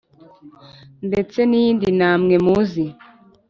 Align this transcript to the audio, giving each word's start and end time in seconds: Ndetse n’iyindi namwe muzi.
Ndetse 1.07 1.39
n’iyindi 1.49 1.89
namwe 1.99 2.35
muzi. 2.45 2.85